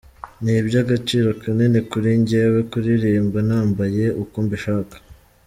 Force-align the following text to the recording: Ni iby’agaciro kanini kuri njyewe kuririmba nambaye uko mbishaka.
Ni 0.41 0.53
iby’agaciro 0.61 1.29
kanini 1.41 1.79
kuri 1.89 2.09
njyewe 2.21 2.59
kuririmba 2.71 3.37
nambaye 3.49 4.05
uko 4.23 4.35
mbishaka. 4.45 4.95